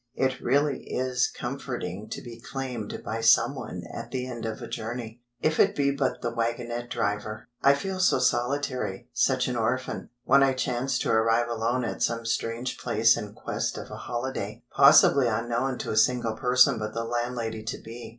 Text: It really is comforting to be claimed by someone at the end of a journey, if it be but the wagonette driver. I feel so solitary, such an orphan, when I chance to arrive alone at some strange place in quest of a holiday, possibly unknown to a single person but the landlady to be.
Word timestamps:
It 0.15 0.39
really 0.41 0.85
is 0.89 1.27
comforting 1.29 2.09
to 2.09 2.23
be 2.23 2.41
claimed 2.41 3.03
by 3.05 3.21
someone 3.21 3.83
at 3.93 4.09
the 4.09 4.25
end 4.25 4.47
of 4.47 4.59
a 4.59 4.67
journey, 4.67 5.21
if 5.41 5.59
it 5.59 5.75
be 5.75 5.91
but 5.91 6.23
the 6.23 6.33
wagonette 6.33 6.89
driver. 6.89 7.49
I 7.61 7.75
feel 7.75 7.99
so 7.99 8.17
solitary, 8.17 9.09
such 9.13 9.47
an 9.47 9.55
orphan, 9.55 10.09
when 10.23 10.41
I 10.41 10.53
chance 10.53 10.97
to 11.01 11.11
arrive 11.11 11.49
alone 11.49 11.85
at 11.85 12.01
some 12.01 12.25
strange 12.25 12.79
place 12.79 13.15
in 13.15 13.33
quest 13.35 13.77
of 13.77 13.91
a 13.91 13.95
holiday, 13.97 14.63
possibly 14.75 15.27
unknown 15.27 15.77
to 15.77 15.91
a 15.91 15.97
single 15.97 16.33
person 16.35 16.79
but 16.79 16.95
the 16.95 17.03
landlady 17.03 17.61
to 17.61 17.77
be. 17.77 18.09